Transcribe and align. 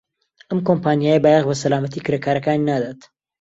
ئەم 0.49 0.59
کۆمپانیایە 0.67 1.19
بایەخ 1.23 1.43
بە 1.49 1.55
سەلامەتیی 1.63 2.05
کرێکارەکانی 2.05 2.67
نادات. 2.69 2.99